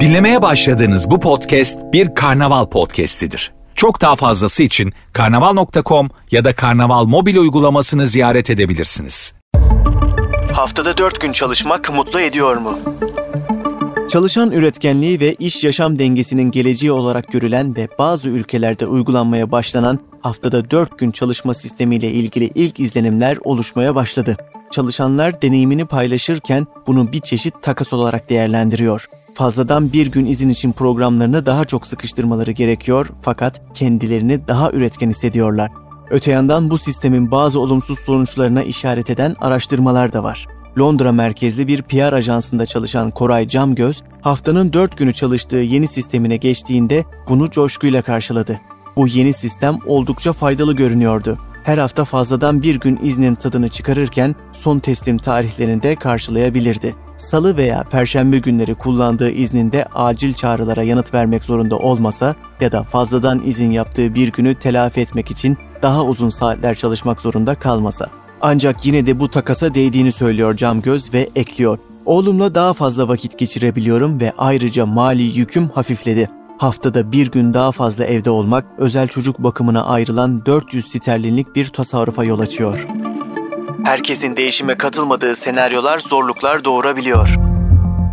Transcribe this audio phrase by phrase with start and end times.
[0.00, 3.52] Dinlemeye başladığınız bu podcast bir karnaval podcastidir.
[3.74, 9.34] Çok daha fazlası için karnaval.com ya da karnaval mobil uygulamasını ziyaret edebilirsiniz.
[10.52, 12.78] Haftada 4 gün çalışmak mutlu ediyor mu?
[14.08, 20.70] Çalışan üretkenliği ve iş yaşam dengesinin geleceği olarak görülen ve bazı ülkelerde uygulanmaya başlanan haftada
[20.70, 24.36] 4 gün çalışma sistemiyle ilgili ilk izlenimler oluşmaya başladı.
[24.70, 29.08] Çalışanlar deneyimini paylaşırken bunu bir çeşit takas olarak değerlendiriyor.
[29.34, 35.70] Fazladan bir gün izin için programlarını daha çok sıkıştırmaları gerekiyor fakat kendilerini daha üretken hissediyorlar.
[36.10, 40.46] Öte yandan bu sistemin bazı olumsuz sonuçlarına işaret eden araştırmalar da var.
[40.78, 47.04] Londra merkezli bir PR ajansında çalışan Koray Camgöz, haftanın 4 günü çalıştığı yeni sistemine geçtiğinde
[47.28, 48.60] bunu coşkuyla karşıladı.
[48.96, 51.38] Bu yeni sistem oldukça faydalı görünüyordu.
[51.64, 56.94] Her hafta fazladan bir gün iznin tadını çıkarırken son teslim tarihlerini de karşılayabilirdi.
[57.16, 63.42] Salı veya perşembe günleri kullandığı izninde acil çağrılara yanıt vermek zorunda olmasa ya da fazladan
[63.44, 68.06] izin yaptığı bir günü telafi etmek için daha uzun saatler çalışmak zorunda kalmasa.
[68.40, 71.78] Ancak yine de bu takasa değdiğini söylüyor Camgöz ve ekliyor.
[72.06, 76.28] Oğlumla daha fazla vakit geçirebiliyorum ve ayrıca mali yüküm hafifledi.
[76.64, 82.24] Haftada bir gün daha fazla evde olmak özel çocuk bakımına ayrılan 400 sterlinlik bir tasarrufa
[82.24, 82.86] yol açıyor.
[83.84, 87.36] Herkesin değişime katılmadığı senaryolar zorluklar doğurabiliyor.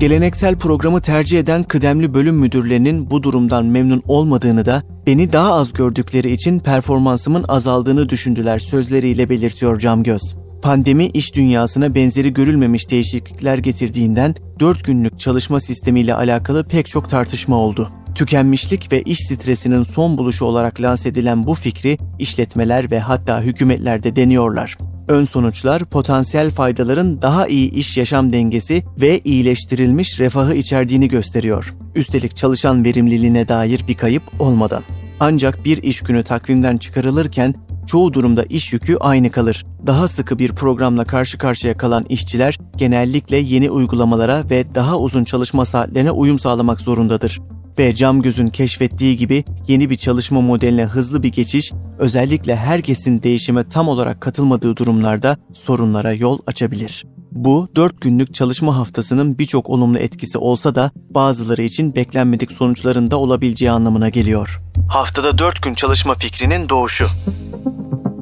[0.00, 5.72] Geleneksel programı tercih eden kıdemli bölüm müdürlerinin bu durumdan memnun olmadığını da beni daha az
[5.72, 10.36] gördükleri için performansımın azaldığını düşündüler sözleriyle belirtiyor Camgöz.
[10.62, 17.56] Pandemi iş dünyasına benzeri görülmemiş değişiklikler getirdiğinden 4 günlük çalışma sistemiyle alakalı pek çok tartışma
[17.56, 17.90] oldu.
[18.14, 24.02] Tükenmişlik ve iş stresinin son buluşu olarak lanse edilen bu fikri işletmeler ve hatta hükümetler
[24.02, 24.78] de deniyorlar.
[25.08, 31.74] Ön sonuçlar potansiyel faydaların daha iyi iş yaşam dengesi ve iyileştirilmiş refahı içerdiğini gösteriyor.
[31.94, 34.82] Üstelik çalışan verimliliğine dair bir kayıp olmadan.
[35.20, 37.54] Ancak bir iş günü takvimden çıkarılırken
[37.86, 39.66] çoğu durumda iş yükü aynı kalır.
[39.86, 45.64] Daha sıkı bir programla karşı karşıya kalan işçiler genellikle yeni uygulamalara ve daha uzun çalışma
[45.64, 47.40] saatlerine uyum sağlamak zorundadır
[47.78, 53.88] ve Camgöz'ün keşfettiği gibi yeni bir çalışma modeline hızlı bir geçiş özellikle herkesin değişime tam
[53.88, 57.04] olarak katılmadığı durumlarda sorunlara yol açabilir.
[57.32, 63.16] Bu 4 günlük çalışma haftasının birçok olumlu etkisi olsa da bazıları için beklenmedik sonuçların da
[63.16, 64.62] olabileceği anlamına geliyor.
[64.88, 67.06] Haftada 4 gün çalışma fikrinin doğuşu.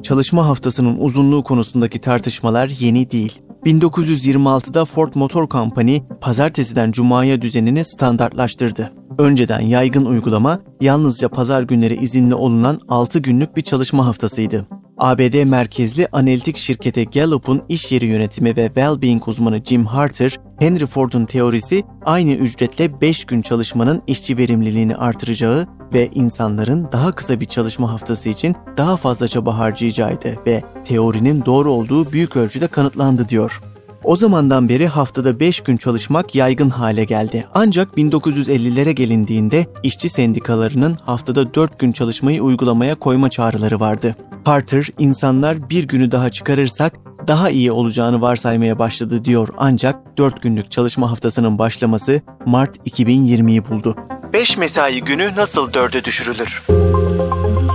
[0.03, 3.41] Çalışma haftasının uzunluğu konusundaki tartışmalar yeni değil.
[3.65, 8.91] 1926'da Ford Motor Company pazartesiden cumaya düzenini standartlaştırdı.
[9.19, 14.67] Önceden yaygın uygulama yalnızca pazar günleri izinli olunan 6 günlük bir çalışma haftasıydı.
[14.97, 21.25] ABD merkezli analitik şirkete Gallup'un iş yeri yönetimi ve well-being uzmanı Jim Harter, Henry Ford'un
[21.25, 27.93] teorisi aynı ücretle 5 gün çalışmanın işçi verimliliğini artıracağı ve insanların daha kısa bir çalışma
[27.93, 33.61] haftası için daha fazla çaba harcayacağıydı ve teorinin doğru olduğu büyük ölçüde kanıtlandı diyor.
[34.03, 37.47] O zamandan beri haftada 5 gün çalışmak yaygın hale geldi.
[37.53, 44.15] Ancak 1950'lere gelindiğinde işçi sendikalarının haftada 4 gün çalışmayı uygulamaya koyma çağrıları vardı.
[44.47, 46.93] Carter, insanlar bir günü daha çıkarırsak
[47.27, 53.95] daha iyi olacağını varsaymaya başladı diyor ancak 4 günlük çalışma haftasının başlaması Mart 2020'yi buldu.
[54.33, 56.63] 5 mesai günü nasıl 4'e düşürülür?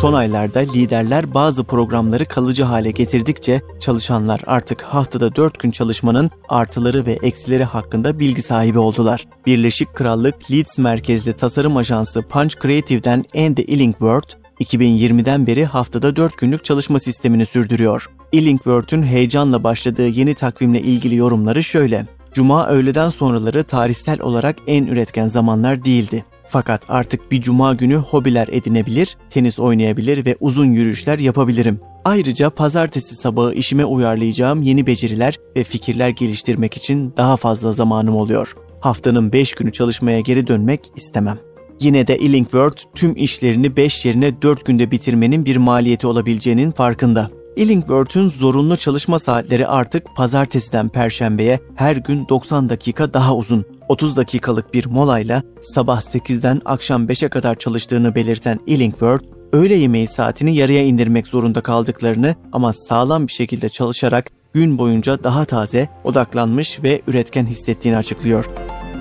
[0.05, 7.07] Son aylarda liderler bazı programları kalıcı hale getirdikçe çalışanlar artık haftada 4 gün çalışmanın artıları
[7.07, 9.27] ve eksileri hakkında bilgi sahibi oldular.
[9.47, 16.65] Birleşik Krallık Leeds merkezli tasarım ajansı Punch Creative'den Andy Illingworth, 2020'den beri haftada 4 günlük
[16.65, 18.11] çalışma sistemini sürdürüyor.
[18.33, 22.07] Illingworth'un heyecanla başladığı yeni takvimle ilgili yorumları şöyle.
[22.33, 26.25] Cuma öğleden sonraları tarihsel olarak en üretken zamanlar değildi.
[26.49, 31.81] Fakat artık bir cuma günü hobiler edinebilir, tenis oynayabilir ve uzun yürüyüşler yapabilirim.
[32.05, 38.55] Ayrıca pazartesi sabahı işime uyarlayacağım yeni beceriler ve fikirler geliştirmek için daha fazla zamanım oluyor.
[38.81, 41.39] Haftanın 5 günü çalışmaya geri dönmek istemem.
[41.81, 47.31] Yine de Illingworth tüm işlerini 5 yerine 4 günde bitirmenin bir maliyeti olabileceğinin farkında.
[47.57, 53.65] Illingworth'un zorunlu çalışma saatleri artık pazartesiden perşembeye her gün 90 dakika daha uzun.
[53.89, 60.57] 30 dakikalık bir molayla sabah 8'den akşam 5'e kadar çalıştığını belirten Illingworth, öğle yemeği saatini
[60.57, 67.03] yarıya indirmek zorunda kaldıklarını ama sağlam bir şekilde çalışarak gün boyunca daha taze, odaklanmış ve
[67.07, 68.51] üretken hissettiğini açıklıyor.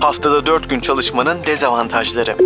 [0.00, 2.36] Haftada 4 gün çalışmanın dezavantajları.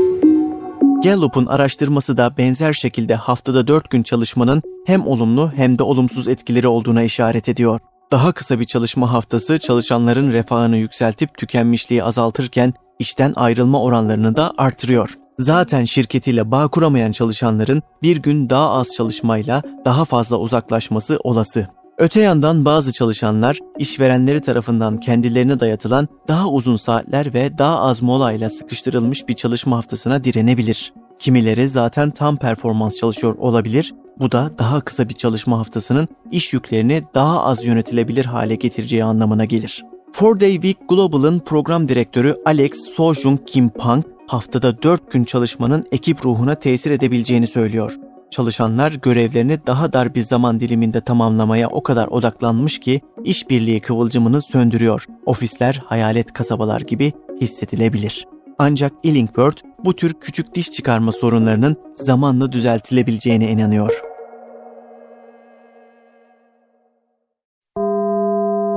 [1.02, 6.68] Gallup'un araştırması da benzer şekilde haftada 4 gün çalışmanın hem olumlu hem de olumsuz etkileri
[6.68, 7.80] olduğuna işaret ediyor.
[8.12, 15.14] Daha kısa bir çalışma haftası çalışanların refahını yükseltip tükenmişliği azaltırken işten ayrılma oranlarını da artırıyor.
[15.38, 21.68] Zaten şirketiyle bağ kuramayan çalışanların bir gün daha az çalışmayla daha fazla uzaklaşması olası.
[21.98, 28.50] Öte yandan bazı çalışanlar işverenleri tarafından kendilerine dayatılan daha uzun saatler ve daha az molayla
[28.50, 30.92] sıkıştırılmış bir çalışma haftasına direnebilir.
[31.18, 33.94] Kimileri zaten tam performans çalışıyor olabilir.
[34.20, 39.44] Bu da daha kısa bir çalışma haftasının iş yüklerini daha az yönetilebilir hale getireceği anlamına
[39.44, 39.84] gelir.
[40.12, 46.24] Four Day Week Global'ın program direktörü Alex Sojung Kim Pang, haftada 4 gün çalışmanın ekip
[46.24, 47.96] ruhuna tesir edebileceğini söylüyor.
[48.30, 55.06] Çalışanlar görevlerini daha dar bir zaman diliminde tamamlamaya o kadar odaklanmış ki işbirliği kıvılcımını söndürüyor.
[55.26, 58.26] Ofisler hayalet kasabalar gibi hissedilebilir.
[58.58, 64.07] Ancak Illingworth bu tür küçük diş çıkarma sorunlarının zamanla düzeltilebileceğine inanıyor.